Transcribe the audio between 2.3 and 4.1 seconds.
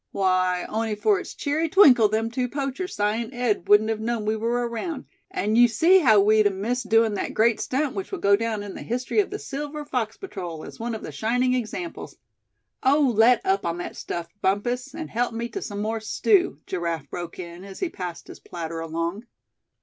two poachers, Si and Ed, wouldn't have